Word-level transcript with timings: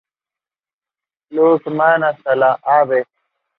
Llucmajor 1.31 2.05
hasta 2.05 2.35
la 2.35 2.53
Av. 2.63 2.89